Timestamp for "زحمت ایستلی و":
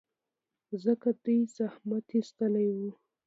1.57-2.77